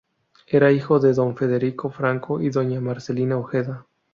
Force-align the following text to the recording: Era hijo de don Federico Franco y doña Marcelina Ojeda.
Era 0.47 0.71
hijo 0.71 0.99
de 0.99 1.13
don 1.13 1.37
Federico 1.37 1.91
Franco 1.91 2.41
y 2.41 2.49
doña 2.49 2.81
Marcelina 2.81 3.37
Ojeda. 3.37 3.85